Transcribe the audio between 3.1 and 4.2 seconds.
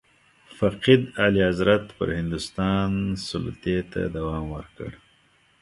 سلطې ته